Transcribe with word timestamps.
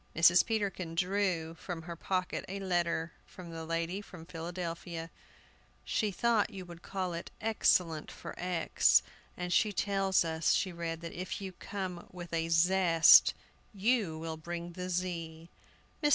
Mrs. 0.15 0.43
Peterkin 0.47 0.95
drew 0.95 1.53
from 1.53 1.83
her 1.83 1.95
pocket 1.95 2.43
a 2.49 2.59
letter 2.59 3.11
from 3.27 3.51
the 3.51 3.63
lady 3.67 4.01
from 4.01 4.25
Philadelphia. 4.25 5.11
"She 5.85 6.09
thought 6.09 6.49
you 6.49 6.65
would 6.65 6.81
call 6.81 7.13
it 7.13 7.29
X 7.39 7.69
cellent 7.69 8.09
for 8.09 8.33
X, 8.35 9.03
and 9.37 9.53
she 9.53 9.71
tells 9.71 10.25
us," 10.25 10.53
she 10.55 10.71
read, 10.71 11.01
"that 11.01 11.13
if 11.13 11.39
you 11.39 11.51
come 11.51 12.07
with 12.11 12.33
a 12.33 12.49
zest, 12.49 13.35
you 13.75 14.17
will 14.17 14.37
bring 14.37 14.71
the 14.73 14.89
Z." 14.89 15.51
Mr. 16.03 16.09